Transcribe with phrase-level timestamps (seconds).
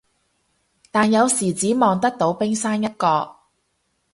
[0.89, 3.41] 但有時只望得到冰山一角